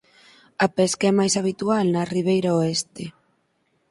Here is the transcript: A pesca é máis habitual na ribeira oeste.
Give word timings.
A 0.65 0.67
pesca 0.77 1.05
é 1.11 1.13
máis 1.19 1.33
habitual 1.39 1.85
na 1.89 2.03
ribeira 2.15 2.51
oeste. 2.59 3.03